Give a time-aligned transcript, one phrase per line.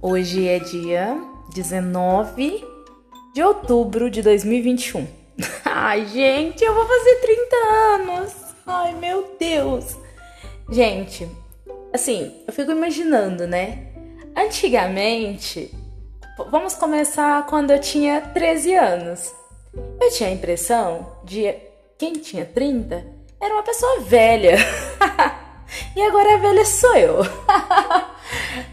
[0.00, 1.20] Hoje é dia
[1.52, 2.64] 19
[3.34, 5.04] de outubro de 2021.
[5.66, 8.32] Ai, gente, eu vou fazer 30 anos.
[8.64, 9.96] Ai, meu Deus.
[10.70, 11.28] Gente,
[11.92, 13.88] assim, eu fico imaginando, né?
[14.36, 15.74] Antigamente,
[16.48, 19.34] vamos começar quando eu tinha 13 anos.
[20.00, 21.56] Eu tinha a impressão de
[21.98, 23.04] quem tinha 30
[23.40, 24.58] era uma pessoa velha.
[25.96, 27.18] e agora a velha sou eu.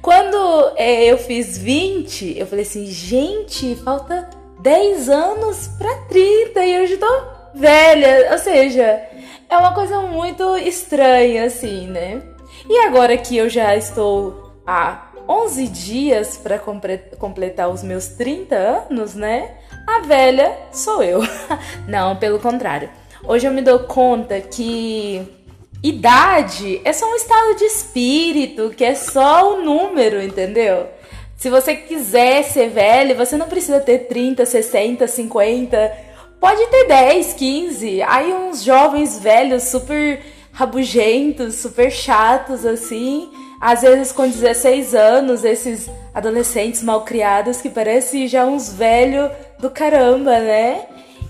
[0.00, 4.28] Quando é, eu fiz 20, eu falei assim, gente, falta
[4.60, 7.22] 10 anos para 30 e já tô
[7.54, 8.28] velha.
[8.32, 9.02] Ou seja,
[9.48, 12.22] é uma coisa muito estranha, assim, né?
[12.68, 19.14] E agora que eu já estou há 11 dias para completar os meus 30 anos,
[19.14, 19.56] né?
[19.86, 21.20] A velha sou eu.
[21.86, 22.90] Não, pelo contrário.
[23.24, 25.37] Hoje eu me dou conta que
[25.82, 30.88] idade é só um estado de espírito, que é só o número, entendeu?
[31.36, 35.92] Se você quiser ser velho, você não precisa ter 30, 60, 50.
[36.40, 38.02] Pode ter 10, 15.
[38.02, 40.20] Aí uns jovens velhos super
[40.52, 43.30] rabugentos, super chatos assim.
[43.60, 49.70] Às vezes com 16 anos, esses adolescentes mal criados que parecem já uns velhos do
[49.70, 50.86] caramba, né?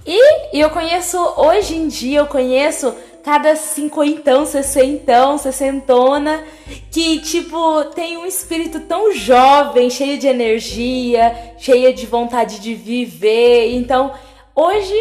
[0.07, 2.95] E, e eu conheço, hoje em dia, eu conheço
[3.29, 6.43] cada cinquentão, sessentão, sessentona,
[6.91, 13.75] que, tipo, tem um espírito tão jovem, cheio de energia, cheia de vontade de viver.
[13.75, 14.15] Então,
[14.55, 14.95] hoje,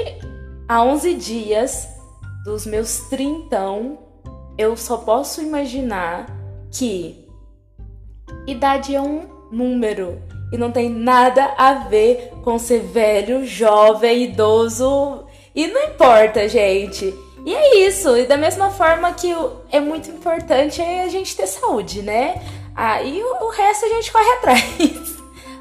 [0.67, 1.87] há 11 dias
[2.43, 3.97] dos meus trintão,
[4.57, 6.25] eu só posso imaginar
[6.69, 7.29] que
[8.45, 15.26] idade é um número e não tem nada a ver com ser velho, jovem, idoso.
[15.57, 17.11] E não importa, gente.
[17.43, 18.15] E é isso.
[18.15, 19.33] E da mesma forma que
[19.71, 22.39] é muito importante é a gente ter saúde, né?
[22.75, 25.17] Aí ah, o resto a gente corre atrás.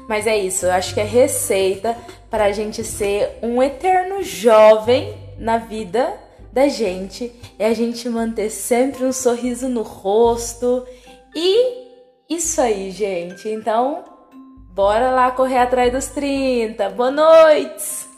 [0.07, 0.67] Mas é isso.
[0.67, 1.97] Eu acho que é receita
[2.29, 6.13] para a gente ser um eterno jovem na vida
[6.53, 7.33] da gente.
[7.57, 10.85] É a gente manter sempre um sorriso no rosto.
[11.35, 11.87] E
[12.29, 13.49] isso aí, gente.
[13.49, 14.03] Então,
[14.77, 16.91] Bora lá correr atrás dos 30.
[16.91, 18.16] Boa noite!